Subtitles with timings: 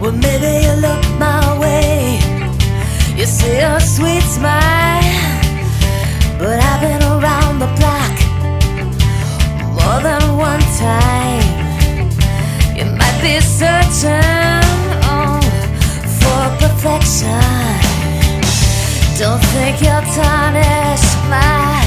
[0.00, 2.20] Well, maybe you look my way.
[3.16, 5.02] You see a sweet smile.
[6.38, 8.14] But I've been around the block
[9.74, 11.42] more than one time.
[12.78, 14.62] You might be searching
[15.10, 15.40] oh,
[16.20, 17.42] for perfection.
[19.18, 21.82] Don't think you'll tarnish my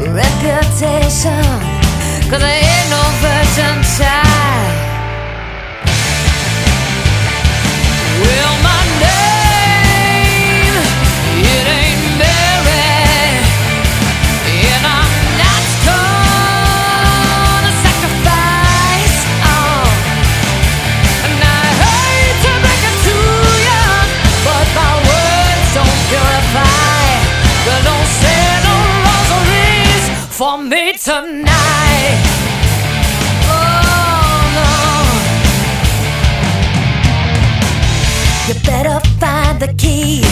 [0.00, 1.44] reputation.
[2.30, 4.29] Cause I ain't no virgin child.
[30.40, 32.16] for me tonight.
[33.44, 34.72] Oh no.
[38.48, 40.24] You better find the key.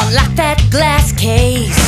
[0.00, 1.83] Unlock that glass case.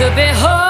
[0.00, 0.69] to behold.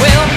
[0.00, 0.33] will